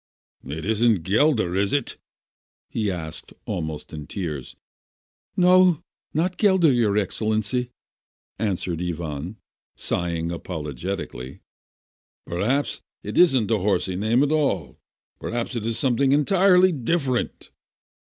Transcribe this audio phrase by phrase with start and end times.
[0.47, 1.97] "It isn't Gelder, is it?"
[2.71, 4.55] he asked almost in tears.
[5.37, 7.69] "No, not Gelder, your Excellency,"
[8.39, 9.35] answered Ivan,
[9.75, 11.41] sighing apologetically.
[12.25, 14.79] "Perhaps it isn't a horsey name at all?
[15.19, 17.51] Perhaps it is something entirely different?"